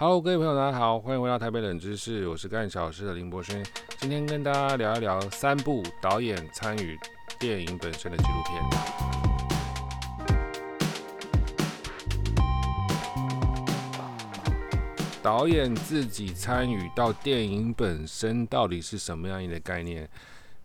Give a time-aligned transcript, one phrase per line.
[0.00, 3.66] Hello，各位朋友，大家好，欢迎回到台北冷知识，我是干小事的林博轩。
[3.96, 6.96] 今天跟大家聊一聊三部导演参与
[7.36, 8.62] 电影本身的纪录片。
[15.20, 20.08] 导演自己参与到电影本身到底是什么样一个概念？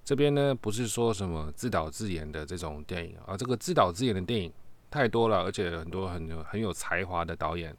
[0.06, 4.54] 这边呢不是说什么自导自演的这种电影啊，这个自导自演的电影
[4.92, 7.76] 太多了，而且很多很有很有才华的导演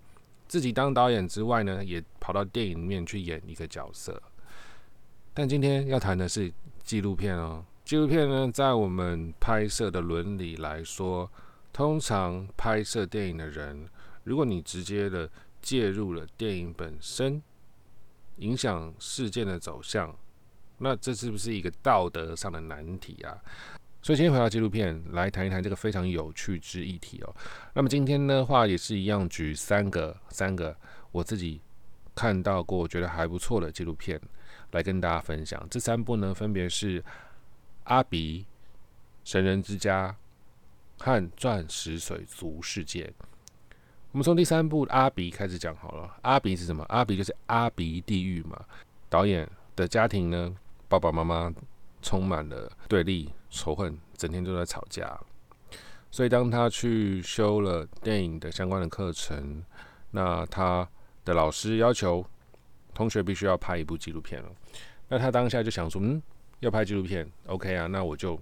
[0.55, 4.23] 自己当导演之外呢，也跑到电影里面去演一个角色。
[5.33, 6.53] 但今天要谈的是
[6.85, 11.29] 纪录片哦，纪录片呢，在我们拍摄的伦理来说，
[11.73, 13.89] 通常拍摄电影的人，
[14.23, 15.29] 如果你直接的。
[15.65, 17.43] 介入了电影本身，
[18.37, 20.15] 影响事件的走向，
[20.77, 23.33] 那这是不是一个道德上的难题啊？
[24.05, 27.35] 所以今天回到纪录片来谈一谈这个非常有趣之议题哦。
[27.73, 30.77] 那么今天的话也是一样，举三个三个
[31.11, 31.59] 我自己
[32.15, 34.21] 看到过觉得还不错的纪录片
[34.73, 35.67] 来跟大家分享。
[35.71, 37.01] 这三部呢分别是
[37.85, 38.41] 《阿比》
[39.25, 40.15] 《神人之家》
[41.03, 43.07] 和《钻石水族世界》。
[44.13, 46.15] 我们从第三部《阿比》开始讲好了。
[46.21, 46.85] 阿比是什么？
[46.91, 48.63] 阿比就是阿比地狱嘛。
[49.09, 50.55] 导演的家庭呢，
[50.91, 51.51] 爸爸妈妈
[52.05, 55.19] 充满了对立、仇恨，整天都在吵架。
[56.11, 59.65] 所以当他去修了电影的相关的课程，
[60.11, 60.87] 那他
[61.25, 62.25] 的老师要求
[62.93, 64.49] 同学必须要拍一部纪录片了。
[65.09, 66.23] 那他当下就想说：“嗯，
[66.61, 68.39] 要拍纪录片，OK 啊，那我就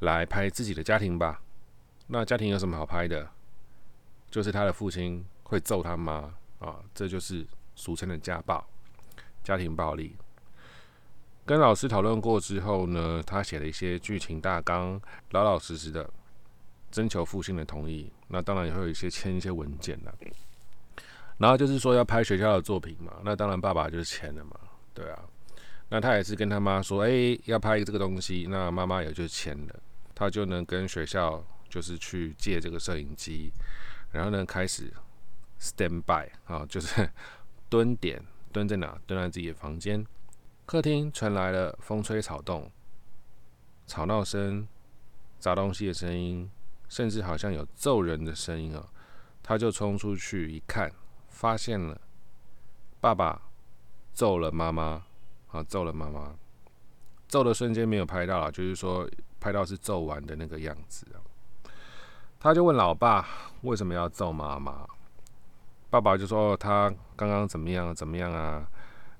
[0.00, 1.40] 来拍自己的家庭吧。
[2.08, 3.30] 那家庭有什么好拍的？”
[4.30, 8.66] 就是他的父亲会揍他妈啊，这就是俗称的家暴、
[9.44, 10.16] 家庭暴力。
[11.46, 15.00] 跟老师讨论过之后呢，他写了一些剧情大纲，
[15.32, 16.08] 老老实实的
[16.90, 18.10] 征求父亲的同意。
[18.28, 20.14] 那当然也会有一些签一些文件的。
[21.36, 24.56] 然后就是说要拍学校的作品嘛，那当然爸爸就是签了嘛，
[24.94, 25.22] 对啊。
[25.90, 29.80] 那他也是跟他妈说，哎，要拍这个东西，那妈妈也就签了，
[30.14, 33.52] 他就能跟学校就是去借这个摄影机。
[34.12, 34.90] 然后呢，开始
[35.60, 37.06] stand by 啊，就是
[37.68, 38.98] 蹲点，蹲在哪？
[39.06, 40.04] 蹲在自己的房间。
[40.66, 42.70] 客厅传来了风吹草动、
[43.86, 44.66] 吵闹声、
[45.38, 46.50] 砸东西的声音，
[46.88, 48.88] 甚至好像有揍人的声音啊。
[49.42, 50.90] 他就冲出去一看，
[51.28, 52.00] 发现了
[52.98, 53.42] 爸爸
[54.14, 55.04] 揍了妈妈
[55.48, 56.34] 啊，揍了妈妈。
[57.28, 59.06] 揍的瞬间没有拍到啊，就是说
[59.38, 61.20] 拍到是揍完的那个样子啊。
[62.40, 63.26] 他就问老爸
[63.62, 64.86] 为什么要揍妈妈，
[65.90, 68.66] 爸爸就说他刚刚怎么样怎么样啊，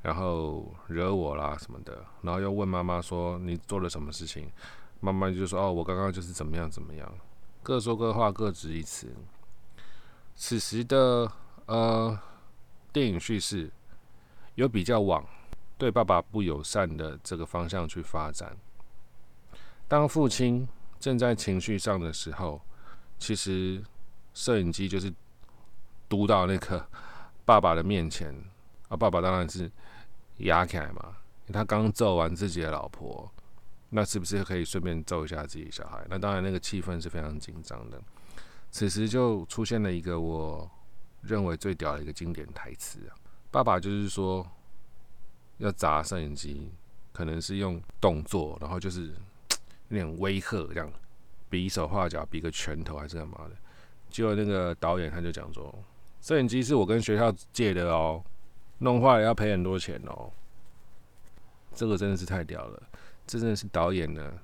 [0.05, 4.53] 然后惹我啦什么的，然后又问妈妈说你做了什么事情，
[5.01, 7.13] 妈妈就说哦我刚刚就是怎么样怎么样，
[7.63, 9.11] 各说各话各执一词。
[10.37, 11.33] 此时的
[11.67, 12.17] 呃
[12.93, 13.73] 电影叙事
[14.55, 15.25] 有比较往
[15.79, 18.57] 对爸爸不友善的这个方向去发展，
[19.89, 20.69] 当父亲
[21.01, 22.61] 正在情绪上的时候。
[23.17, 23.83] 其实，
[24.35, 25.11] 摄影机就是
[26.09, 26.87] 嘟到那个
[27.45, 28.35] 爸爸的面前
[28.89, 29.71] 啊，爸爸当然是
[30.39, 31.17] 压起来嘛。
[31.53, 33.31] 他刚揍完自己的老婆，
[33.91, 36.05] 那是不是可以顺便揍一下自己小孩？
[36.09, 38.01] 那当然，那个气氛是非常紧张的。
[38.71, 40.69] 此时就出现了一个我
[41.21, 43.15] 认为最屌的一个经典台词啊，
[43.51, 44.47] 爸爸就是说
[45.59, 46.73] 要砸摄影机，
[47.13, 49.09] 可能是用动作，然后就是
[49.89, 50.91] 有点威吓这样。
[51.51, 53.57] 比手画脚，比个拳头还是干嘛的？
[54.11, 55.73] 结果那个导演他就讲说
[56.21, 58.21] ：“摄影机是我跟学校借的哦，
[58.85, 60.31] 弄坏了要赔很多钱哦。”
[61.75, 62.83] 这个真的是太屌了！
[63.27, 64.39] 这真的是导演呢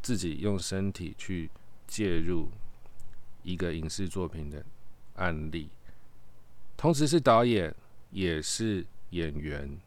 [0.00, 1.50] 自己用身体去
[1.86, 2.48] 介入
[3.42, 4.64] 一个影视作品的
[5.16, 5.68] 案例，
[6.76, 7.74] 同时是导演
[8.10, 9.78] 也是演员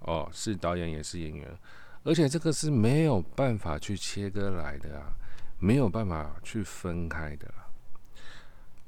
[0.00, 1.58] 哦，是导演也是演员，
[2.04, 5.12] 而且这个是没有办法去切割来的啊。
[5.60, 7.52] 没有办法去分开的。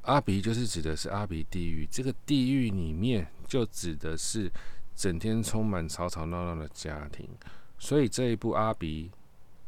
[0.02, 4.50] 阿比就是指的是阿比地狱，这个地狱里面就指的是
[4.94, 7.28] 整天充满吵吵闹闹的家庭。
[7.76, 9.10] 所以这一部阿比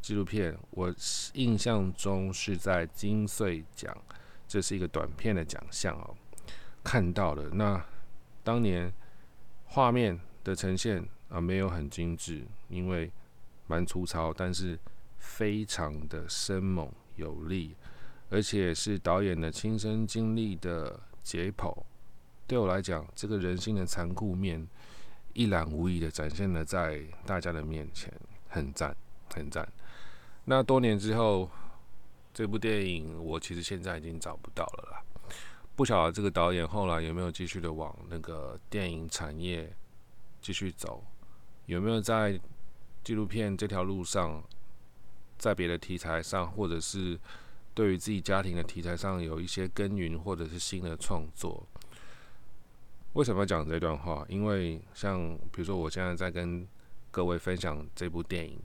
[0.00, 0.94] 纪录片，我
[1.34, 3.94] 印象中是在金穗奖，
[4.48, 6.16] 这是一个短片的奖项哦，
[6.82, 7.50] 看到了。
[7.52, 7.84] 那
[8.42, 8.90] 当年
[9.66, 13.10] 画面的呈现啊，没有很精致，因为
[13.66, 14.78] 蛮粗糙，但是。
[15.24, 17.76] 非常的生猛有力，
[18.28, 21.72] 而且是导演的亲身经历的解剖。
[22.52, 24.68] 对我来讲，这个人性的残酷面
[25.32, 28.12] 一览无遗的展现了在大家的面前，
[28.46, 28.94] 很赞，
[29.34, 29.66] 很赞。
[30.44, 31.48] 那多年之后，
[32.34, 35.02] 这部电影我其实现在已经找不到了啦。
[35.74, 39.74] 不晓得这个导演后来有没有继续的往那个电影产业
[40.42, 41.02] 继续走，
[41.64, 42.38] 有没有在
[43.02, 44.44] 纪录片这条路上，
[45.38, 47.18] 在别的题材上，或者是
[47.72, 51.66] 对于自己家庭的题材上有一些耕耘，或者是新的创作？
[53.14, 54.24] 为什么要讲这段话？
[54.28, 56.66] 因为像比如说，我现在在跟
[57.10, 58.58] 各位分享这部电影，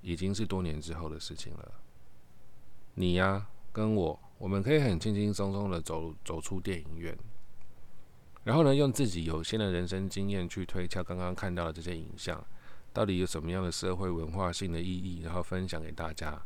[0.00, 1.72] 已经是多年之后的事情了。
[2.94, 4.20] 你呀，跟我。
[4.38, 7.16] 我们可以很轻轻松松的走走出电影院，
[8.42, 12.44] 然后呢，用自己有限的人生经验去推敲刚刚看到的这些影像，
[12.92, 16.42] 到底有什么样的社会文化性的意义，然后分享给大家。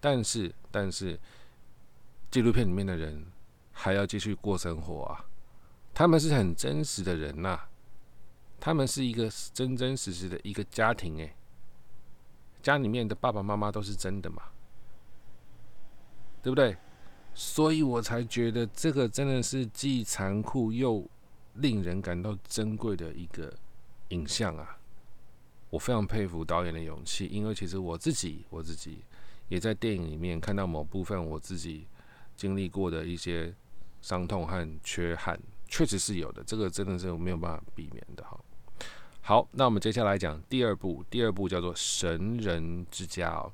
[0.00, 1.16] 但是，但是，
[2.28, 3.24] 纪录片里面的人
[3.70, 5.24] 还要继续过生活啊！
[5.94, 7.60] 他们是很真实的人呐，
[8.58, 11.34] 他们是一个真真实实的一个家庭诶，
[12.62, 14.42] 家里面的爸爸妈妈都是真的嘛，
[16.42, 16.76] 对不对？
[17.34, 21.08] 所以我才觉得这个真的是既残酷又
[21.54, 23.52] 令人感到珍贵的一个
[24.08, 24.78] 影像啊！
[25.70, 29.02] 我非常佩服导演的勇气，因为其实我自己我自己
[29.48, 31.86] 也在电影里面看到某部分我自己
[32.36, 33.54] 经历过的一些
[34.02, 35.40] 伤痛和缺憾，
[35.72, 36.44] 确实是有的。
[36.44, 38.38] 这个真的是没有办法避免的哈。
[39.22, 43.50] 好，那我们接下来讲第二部，第二部叫做《神人之家》哦。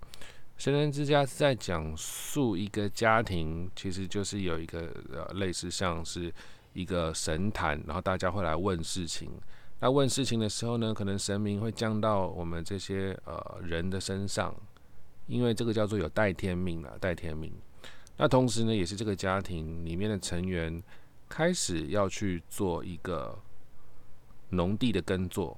[0.57, 6.35] 神人之家是在讲述一个家庭，其实就是有一个呃类似像是
[6.73, 9.31] 一个神坛，然后大家会来问事情。
[9.79, 14.53] 那问事情的时候呢，可能神明会降到我们这些呃人的身上，
[15.29, 17.53] 因为这个叫做有带天命啊，带天命。
[18.17, 20.83] 那同时呢，也是这个家庭里面的成员
[21.29, 23.39] 开始要去做一个
[24.51, 25.57] 农地的耕作。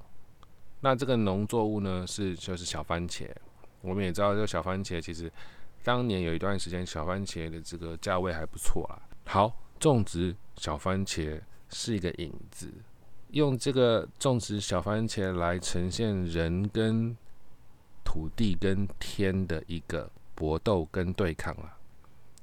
[0.81, 3.28] 那这个农作物呢，是就是小番茄。
[3.82, 5.31] 我们也知道，这个小番茄其实
[5.82, 9.00] 当年有一段时间，小番茄的这个价位还不错啦。
[9.26, 11.40] 好，种植小番茄
[11.70, 12.70] 是一个引子，
[13.31, 17.16] 用这个种植小番茄来呈现人跟
[18.05, 21.78] 土地跟天的一个搏斗跟对抗啊。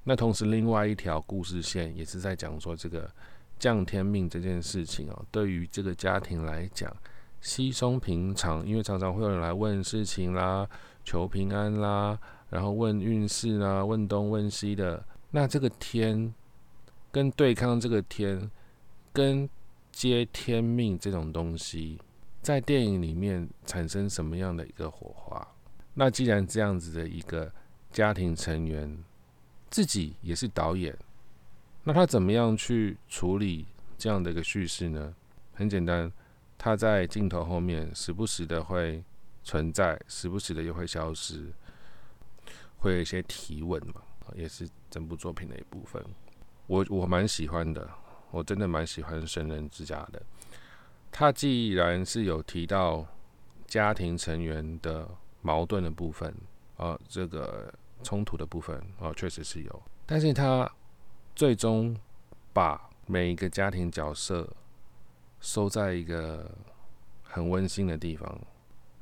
[0.10, 3.12] 那同时，另外一条故事线也是在讲说，这个
[3.60, 6.90] 降天命这件事情哦，对于这个家庭来讲
[7.42, 10.66] 稀松平常，因为常常会有人来问事情啦。
[11.04, 12.18] 求平安啦，
[12.50, 15.06] 然后问运势啦，问东问西的。
[15.32, 16.34] 那这个天
[17.12, 18.50] 跟对抗这个天，
[19.12, 19.50] 跟
[19.92, 22.00] 接天命这种东西，
[22.42, 25.46] 在电影里面产生什么样的一个火花？
[25.94, 27.52] 那既然这样子的一个
[27.92, 28.98] 家庭成员
[29.70, 30.98] 自己也是导演，
[31.84, 33.66] 那他怎么样去处理
[33.98, 35.14] 这样的一个叙事呢？
[35.54, 36.12] 很简单，
[36.58, 39.04] 他在镜头后面时不时的会。
[39.44, 41.54] 存在时不时的又会消失，
[42.80, 44.02] 会有一些提问嘛，
[44.36, 46.04] 也是整部作品的一部分。
[46.66, 47.90] 我我蛮喜欢的，
[48.30, 50.22] 我真的蛮喜欢《神人之家》的。
[51.14, 53.08] 他既然是有提到
[53.66, 55.08] 家庭成员的
[55.42, 56.36] 矛盾的部分
[56.76, 57.74] 啊，这个
[58.04, 60.70] 冲突的部分啊，确实是有，但是他
[61.36, 61.96] 最终
[62.54, 64.48] 把每一个家庭角色
[65.40, 66.50] 收在一个
[67.24, 68.40] 很温馨的地方。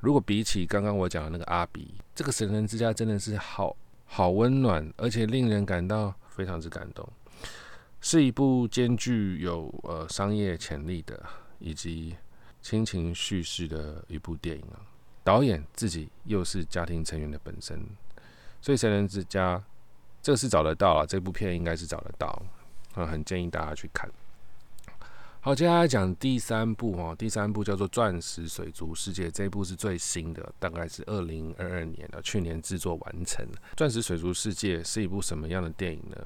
[0.00, 7.08] 如果比起刚刚我讲的那个阿比，这个神人之家真的是好好温暖，而且令人感到非常之感动，
[8.00, 11.20] 是一部兼具有呃商业潜力的
[11.58, 12.14] 以及
[12.60, 14.78] 亲情叙事的一部电影啊。
[15.24, 17.84] 导演自己又是家庭成员的本身，
[18.60, 19.62] 所以神人之家
[20.22, 22.42] 这是找得到啊，这部片应该是找得到
[22.94, 24.10] 啊，很建议大家去看。
[25.40, 27.14] 好，接下来讲第三部哦。
[27.16, 33.46] 第三部叫做《钻石水族世界》，这一部是最新的，大概是二零二二年的，去年制作完成。
[33.76, 36.16] 《钻石水族世界》是一部什么样的电影呢？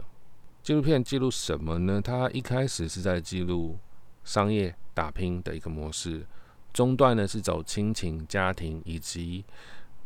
[0.63, 2.01] 纪录片记录什么呢？
[2.01, 3.77] 它一开始是在记录
[4.25, 6.25] 商业打拼的一个模式，
[6.73, 9.45] 中段呢是走亲情、家庭以及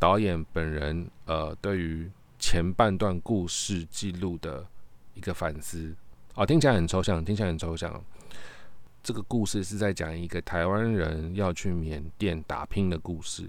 [0.05, 4.63] 导演本人呃对于前半段故事记录的
[5.15, 5.95] 一个反思。
[6.35, 8.05] 哦，听起来很抽象，听起来很抽象。
[9.03, 13.49] 这个故事是在讲一个台湾人要去缅甸打拼的故事。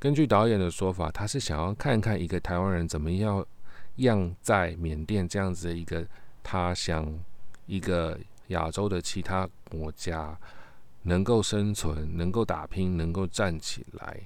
[0.00, 3.46] 根据导演的说法，他是想要看看一个台湾人怎么样
[3.98, 6.04] 样在缅甸这样子的一个
[6.42, 7.16] 他乡、
[7.66, 10.36] 一个亚洲的其他国家
[11.02, 14.22] 能够生存、能够打拼、能够站起来。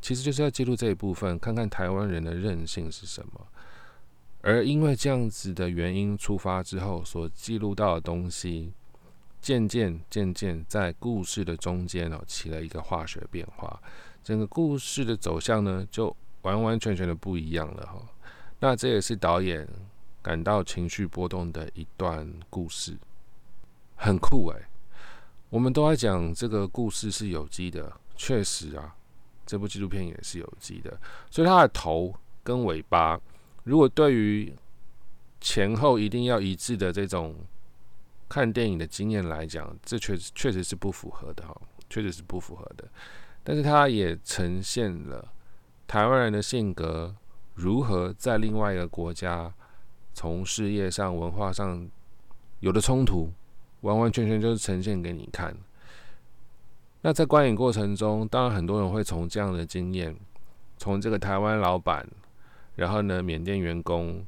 [0.00, 3.46] 其实就是要记录这一部分，看看台湾人的韧性是什么。
[4.42, 8.72] 而因为这样子的原因出发之后，所记录到的东西。
[9.42, 13.80] 渐渐渐渐，在故事的中间哦，起了一个化学变化，
[14.22, 18.06] 整个故事的走向呢，就完完全全的不一样了哈。
[18.58, 19.66] 那这也是导演
[20.20, 22.98] 感到情绪波动的一段故事。
[23.96, 24.62] 很酷诶。
[25.48, 28.94] 我们都在讲这个故事是有机的，确实啊，
[29.50, 30.96] 这部纪录片也是有机的，
[31.28, 32.14] 所以它的头
[32.44, 33.20] 跟尾巴，
[33.64, 34.54] 如果对于
[35.40, 37.34] 前后一定要一致的这种
[38.28, 42.88] 看电影的经验来讲，这确实确实是不符合的哈，确实是不符合的。
[43.42, 45.32] 但是它也呈现了
[45.88, 47.16] 台湾人的性格
[47.54, 49.52] 如何在另外一个国家
[50.14, 51.90] 从事业上、文化上
[52.60, 53.32] 有的冲突。
[53.80, 55.56] 完完全全就是呈现给你看。
[57.02, 60.14] 那在观影过程中，当然很多人会从这样的经验，
[60.76, 62.06] 从这个台湾老板，
[62.76, 64.24] 然后呢缅甸员工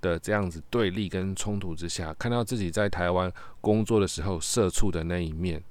[0.00, 5.62] 的这样子对立跟冲突之下，看到自己在台湾工作的时候社畜的那一面。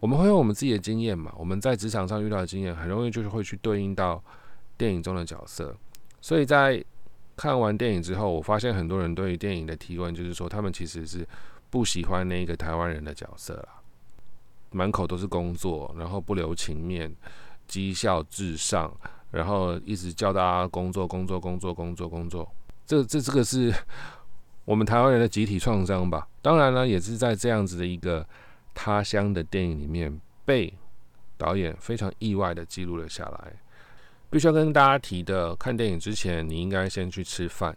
[0.00, 1.32] 我们会用我们自己的经验嘛？
[1.36, 4.22] 我们在职场上遇到的经验，很容易就是会去对应到
[4.78, 5.76] 电影中的角色。
[6.20, 6.82] 所以在
[7.36, 11.26] 看完电影之后，我发现很多人对于电影的提问，就是说他们其实是。
[11.72, 13.80] 不喜欢那个台湾人的角色啦，
[14.72, 17.14] 满口都是工作，然后不留情面，
[17.66, 18.92] 绩效至上，
[19.30, 22.50] 然后一直叫大家工作工作工作工作工作，
[22.86, 23.72] 这这这个是
[24.64, 26.26] 我们台湾人的集体创伤吧？
[26.40, 28.26] 当然呢，也是在这样子的一个
[28.74, 30.72] 他乡的电影里面，被
[31.36, 33.52] 导演非常意外的记录了下来。
[34.30, 37.76] 必须要跟大家提的，看电影之前你应该先去吃饭，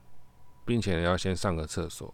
[0.64, 2.14] 并且要先上个厕所。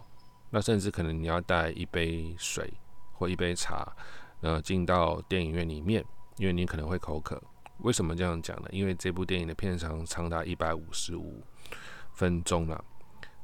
[0.50, 2.74] 那甚至可能你要带一杯水
[3.14, 3.96] 或一杯茶，
[4.42, 6.04] 呃，进到电影院里面，
[6.38, 7.42] 因为你可能会口渴。
[7.80, 8.68] 为什么这样讲呢？
[8.72, 11.44] 因为这部电影的片长长达一百五十五
[12.14, 12.84] 分钟了。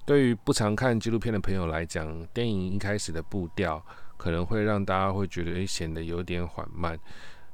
[0.05, 3.83] 对于不常看纪录片的朋友来讲，电影一开始的步调
[4.17, 6.99] 可能会让大家会觉得诶显得有点缓慢，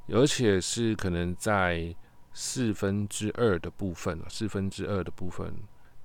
[0.08, 1.96] 而且是可能在
[2.34, 5.54] 四分之二的部分，四分之二的部分。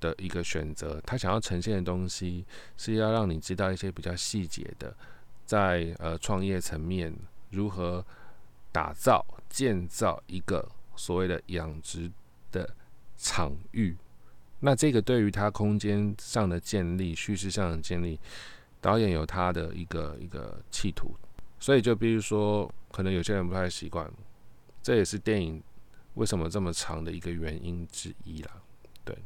[0.01, 4.97] 的一个选择，他想要呈现的东西是要让你知道一些比较细节的，
[5.49, 7.11] 在呃创业层面
[7.49, 8.05] 如何
[8.71, 12.13] 打造建造一个所谓的养殖
[12.53, 12.69] 的
[13.17, 13.97] 场域。
[14.61, 18.21] 那这个对于他空间上的建立、叙事上的建立，
[18.79, 21.17] 导演有他的一个一个企图。
[21.59, 24.07] 所以就比如说，可能有些人不太习惯，
[24.83, 25.63] 这也是电影
[26.15, 28.51] 为什么这么长的一个原因之一啦。
[29.03, 29.17] 对。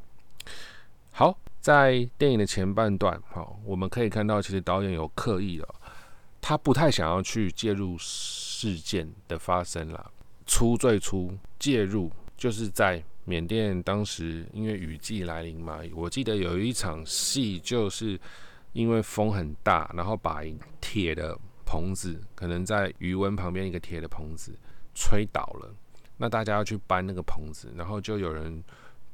[1.10, 5.68] 好，在电影的前半段，好，我们可以看到，其实导演有刻意的，
[6.42, 10.12] 他不太想要去介入事件的发生了。
[10.44, 18.20] 初最初介入，就是在缅甸当时因为雨季来临嘛，我记得有一场戏，就是
[18.74, 20.42] 因为风很大，然后把
[20.80, 21.34] 铁的
[21.64, 24.52] 棚子，可能在余温旁边一个铁的棚子
[24.94, 25.74] 吹倒了，
[26.18, 28.62] 那大家要去搬那个棚子，然后就有人。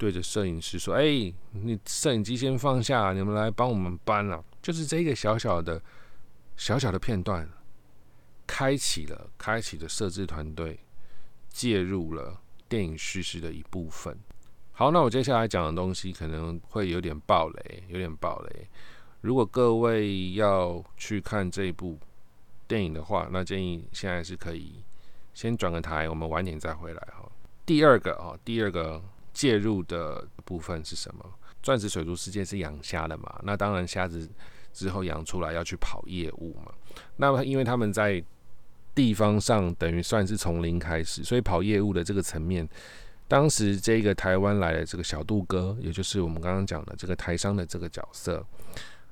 [0.00, 1.02] 对着摄影师说：“哎，
[1.50, 5.82] 你摄影机先放下，你们来帮我们搬了。”就是这个小小的、
[6.58, 7.48] 小小的片段，
[8.46, 10.80] 开启了、开启了摄制团队
[11.48, 14.18] 介入了电影叙事的一部分。
[14.72, 18.68] 好，那我接下来讲的东西可能会有点暴雷，有点暴雷。
[19.22, 21.98] 如果各位要去看这一部
[22.66, 24.84] 电影的话，那建议现在是可以
[25.32, 27.30] 先转个台，我们晚点再回来哈。
[27.64, 29.02] 第二个啊，第二个。
[29.30, 31.24] 介入的部分是什么？
[31.62, 33.38] 钻石水族世界是养虾的嘛？
[33.44, 34.28] 那当然，虾子
[34.78, 36.72] 之后养出来要去跑业务嘛。
[37.16, 38.22] 那么，因为他们在
[38.94, 42.68] 地方上等于算是从零开始，所以跑业务的这个层面，
[43.26, 48.44] 当时这个台湾来的这个小杜哥，也就是我们刚刚讲的这个台商的这个角色，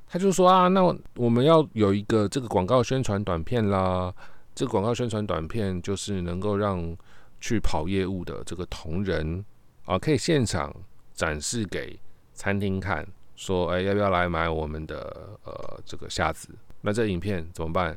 [0.07, 0.83] 他就说啊，那
[1.17, 4.15] 我们要有一个这个广告宣传短片啦。
[4.55, 6.97] 这个广告宣传短片就是能够让
[7.41, 9.45] 去跑业务的这个同仁。
[9.85, 10.75] 啊，可以现场
[11.15, 11.97] 展示给
[12.35, 13.07] 餐厅看，
[13.37, 16.49] 说，哎，要不要来买我们的呃这个虾子？
[16.81, 17.97] 那这影片怎么办？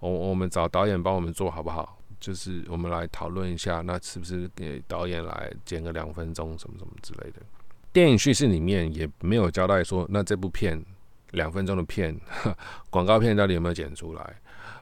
[0.00, 1.98] 我我们找导演帮我们做好不好？
[2.18, 7.42] 就是我们来讨论一下，那是不是给导演来剪个两分钟，什么什么之类的？
[7.92, 10.80] 电影叙事里面也没有交代说，那这部片
[11.32, 12.16] 两分钟的片，
[12.90, 14.36] 广告片到底有没有剪出来？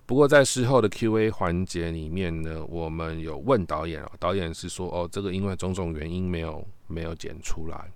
[0.05, 7.91] 不过在事后的 Q&A 环节里面呢，我们有问导演啊，导演是说哦，这个因为种种原因没有没有剪出来。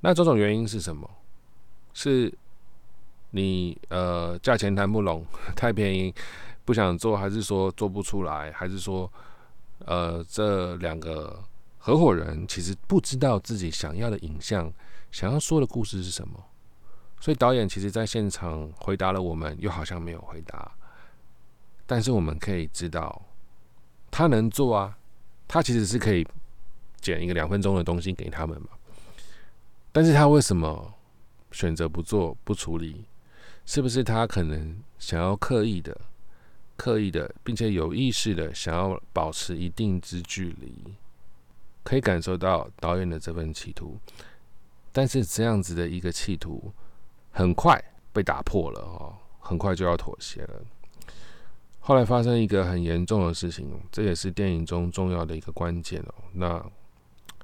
[0.00, 1.08] 那种种原因是什么？
[1.92, 2.32] 是
[3.30, 6.14] 你呃价钱谈不拢， 太便宜
[6.64, 9.10] 不想做，还是说做不出来，还是说
[9.80, 11.42] 呃这两个
[11.78, 14.72] 合伙人其实不知道自己想要的影像、
[15.10, 16.42] 想要说的故事是什么？
[17.20, 20.72] 所以导演其实在现场回答了我们，又好像没有回答。
[21.86, 23.20] 但是我们可以知道，
[24.10, 24.96] 他能做啊，
[25.46, 26.26] 他其实是可以
[27.00, 28.68] 剪一个两分钟的东西给他们嘛。
[29.92, 30.94] 但是他为什么
[31.52, 33.04] 选择不做不处理？
[33.66, 36.00] 是不是他可能想要刻意的、
[36.76, 40.82] 刻意的，并且有意识的想要保持一定之距离？
[41.82, 43.98] 可以感受到导演的这份企图，
[44.92, 46.72] 但是这样子的一个企图
[47.30, 47.82] 很快
[48.12, 50.62] 被打破了哦，很快就要妥协了。
[51.80, 56.14] 后来发生一个很严重的事情，这也是电影中重要的一个关键哦。
[56.32, 56.64] 那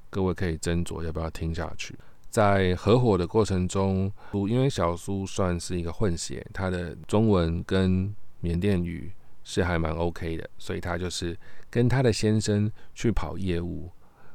[0.09, 1.97] 各位可以斟酌要不要听下去。
[2.37, 4.11] 在合伙的过程中，
[4.47, 9.11] 因为小苏算是一个混血，他的中文跟缅甸语
[9.43, 11.35] 是还蛮 OK 的，所以他就是
[11.67, 13.89] 跟他的先生去跑业务。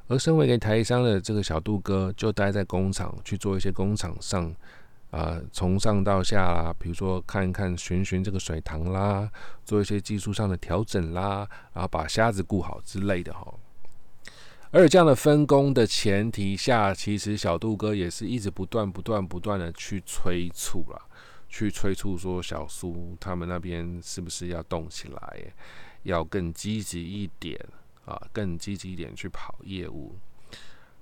[0.08, 4.52] 而身为一个台商的这个小杜哥，就待在工厂去做一些工厂上，
[5.12, 9.30] 啊，从上到下啦，比如说看一看、寻寻这个水塘啦，
[9.64, 13.54] 做一些技术上的调整啦，然后把虾子顾好之类的哈。
[14.72, 20.98] 而这样的分工的前提下，其实小杜哥也是一直不断、不断、不断的去催促了，
[21.46, 25.52] 去催促说小苏他们那边是不是要动起来，
[26.04, 27.62] 要更积极一点
[28.06, 30.16] 啊，更积极一点去跑业务。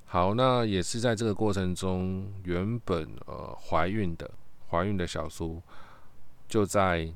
[0.04, 4.28] 好，那也是在这个过程中，原本呃怀孕的
[4.68, 5.62] 怀孕的小苏，
[6.48, 7.08] 就在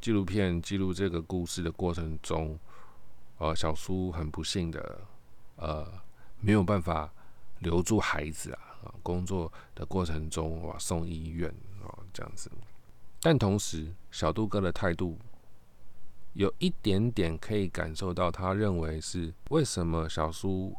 [0.00, 2.58] 纪录片记录这个故事的过程中，
[3.38, 5.02] 呃，小苏很不幸的。
[5.60, 5.86] 呃，
[6.40, 7.12] 没有办法
[7.58, 8.60] 留住孩子啊！
[8.82, 11.50] 啊，工作的过程中哇，送医院
[11.84, 12.50] 啊，这样子。
[13.20, 15.18] 但同时，小杜哥的态度
[16.32, 20.74] 有一点点可以感受到，他认为是为什么小苏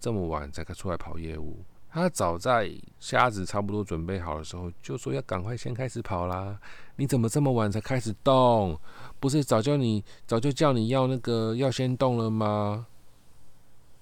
[0.00, 1.62] 这么晚才出来跑业务？
[1.90, 6.58] 他早在瞎子差不多准备好的时候，就说要赶快先开始跑啦。
[6.96, 8.80] 你怎么这么晚才开始动？
[9.20, 12.86] 不是早叫你早就叫你要那个要先动了吗？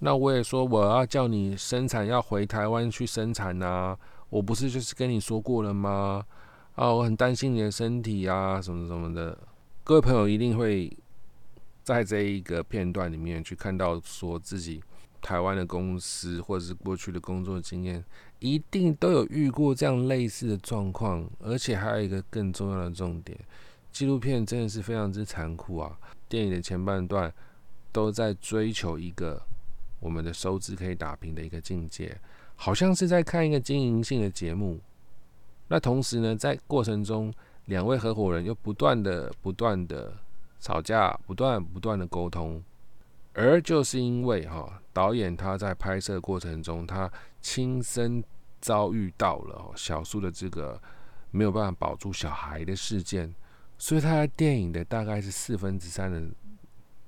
[0.04, 3.96] 那我也说我要叫你生产要回台湾去生产呐，
[4.30, 6.26] 我不是就是跟你说过了吗？
[6.74, 9.38] 啊，我很担心你的身体啊，什么什么的。
[9.84, 10.90] 各位朋友一定会
[11.84, 14.82] 在这一个片段里面去看到，说自己
[15.20, 18.04] 台湾的公司或者是过去的工作经验，
[18.40, 21.30] 一定都有遇过这样类似的状况。
[21.38, 23.38] 而且还有一个更重要的重点，
[23.92, 25.96] 纪录片真的是非常之残酷啊！
[26.28, 27.32] 电影的前半段
[27.92, 29.40] 都在追求一个。
[30.02, 32.20] 我们的收支可以打平的一个境界，
[32.56, 34.80] 好像是在看一个经营性的节目。
[35.68, 37.32] 那同时呢，在过程中，
[37.66, 40.12] 两位合伙人又不断的、不断的
[40.58, 42.60] 吵架，不断、不断的沟通。
[43.32, 47.08] 而就是因为哈，导演他在拍摄过程中，他
[47.40, 48.22] 亲身
[48.60, 50.82] 遭遇到了小苏的这个
[51.30, 53.32] 没有办法保住小孩的事件，
[53.78, 56.22] 所以他在电影的大概是四分之三的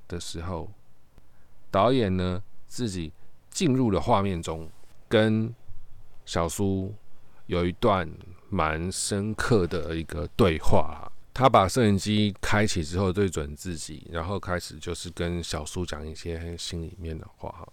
[0.06, 0.70] 的时候，
[1.72, 2.40] 导演呢。
[2.74, 3.12] 自己
[3.50, 4.68] 进入了画面中，
[5.08, 5.54] 跟
[6.26, 6.92] 小苏
[7.46, 8.10] 有一段
[8.50, 11.08] 蛮深刻的一个对话。
[11.32, 17.68] 他把摄影机开启之后，对准自己，然后开始就是跟小苏讲一些心里面的话。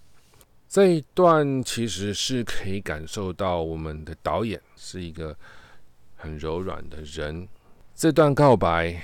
[0.70, 5.36] 这一段其实是可以感受到我们的导演是一个
[6.16, 7.48] 很柔软的人。
[7.96, 9.02] 这段告白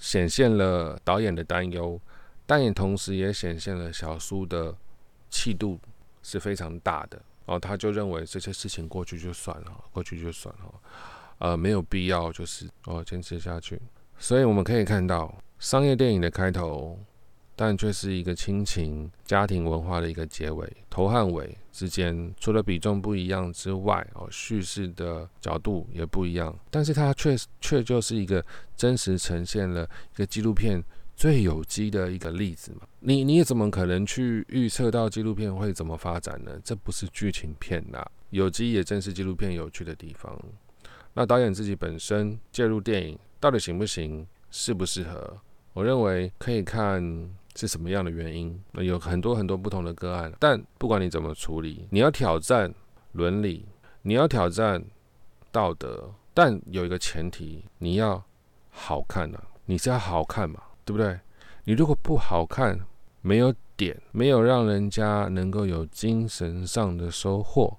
[0.00, 2.00] 显现了导演的担忧，
[2.44, 4.76] 但也同时也显现了小苏的。
[5.30, 5.78] 气度
[6.22, 10.74] 是非常大的，然后他就认为这些事情过去就算了，过去就算了，
[11.38, 13.80] 呃，没有必要就是哦坚持下去。
[14.18, 16.98] 所以我们可以看到商业电影的开头，
[17.54, 20.70] 但却是一个亲情、家庭文化的一个结尾。
[20.90, 28.44] 头和尾之间除了比重不一样之外，哦，叙事的角度也不一样，但是它却却就是一个
[28.76, 30.82] 真实呈现了一个纪录片。
[31.18, 36.52] 最有机的一个例子嘛，你你怎么可能去预测到纪录片会怎么发展呢？
[36.62, 40.40] 这不是剧情片呐，有机也正是纪录片有趣的地方。
[41.14, 45.36] 那导演自己本身介入电影到底行不行，适不适合？
[45.72, 47.02] 我认为可以看
[47.56, 48.56] 是什么样的原因。
[48.70, 52.72] 那有很多很多不同的个案，但不管你怎么处理，你要挑战
[53.10, 53.66] 伦理，
[54.02, 54.84] 你要挑战
[55.50, 58.24] 道德，但有一个前提，你要
[58.70, 60.62] 好看呐，你是要好看嘛？
[60.88, 61.20] 对不对？
[61.64, 62.80] 你如果不好看，
[63.20, 67.76] 没有点，没有让人家能够有精神上的收获，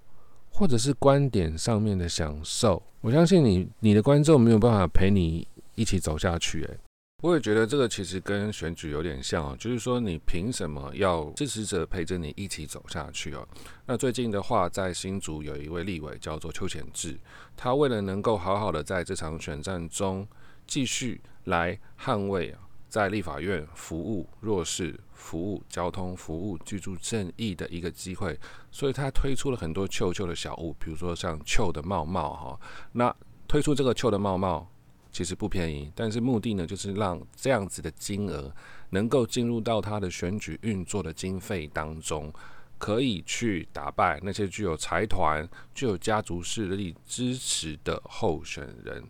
[0.52, 6.64] 或者是观点上面的享受，我相信你，你的观众没有办法陪你一起走下去。
[6.66, 6.78] 诶，
[7.24, 13.48] 我也觉得这个其实跟选举有点像哦，就是说你凭什么要支持者陪着你一起走下去哦？
[13.88, 17.18] 那最近的话，在新竹有一位立委叫做邱显志，
[17.58, 20.28] 他为了能够好好的在这场选战中
[20.68, 22.69] 继续来捍卫啊。
[22.90, 28.38] 在立法院服务弱势、服务交通、服务居住正义的一个机会，
[28.72, 32.60] 所以他推出了很多“臭臭”的小物，比如说像“臭”的帽帽哈。
[32.92, 33.16] 那
[33.48, 34.68] 推出这个秋的帽帽
[35.12, 38.52] 其实不便宜，但是目的呢，就是让这样子的金额
[38.90, 42.34] 能够进入到他的选举运作的经费当中，
[42.78, 49.04] 可以去打败那些具有财团、具有家族势力支持的候选人，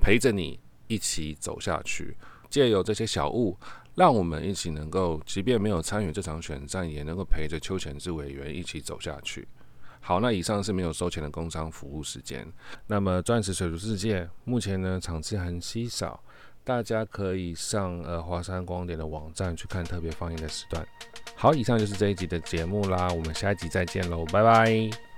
[0.00, 2.16] 陪着你一起走下去。
[2.52, 3.56] 借由这些小物，
[3.94, 9.48] 让我们一起能够，即便没有参与这场选战，也能够陪着邱前志委员一起走下去。
[10.00, 12.46] 好，那以上是没有收钱的工商服务时间。
[12.86, 16.22] 那么钻石水族世界目前呢场次很稀少，
[16.62, 20.86] 大家可以上呃华山光点的网站去看特别放映的时段。
[21.34, 25.11] 好，以上就是这一集的节目啦，我们下一集再见喽，拜拜。